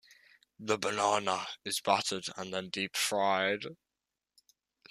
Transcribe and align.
The 0.59 0.79
banana 0.79 1.45
is 1.63 1.79
battered 1.79 2.25
and 2.35 2.51
then 2.51 2.69
deep 2.71 2.95
fried. 2.97 3.65